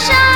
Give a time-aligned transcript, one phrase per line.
[0.00, 0.29] 生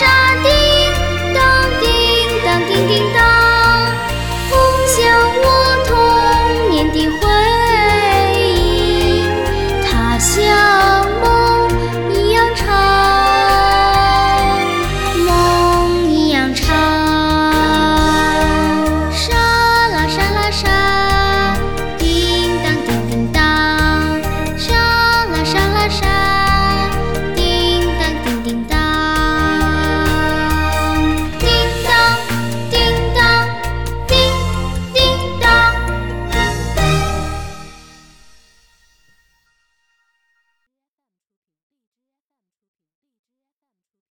[0.00, 0.06] 沙
[0.42, 0.50] 叮
[1.34, 3.29] 当叮当叮叮当。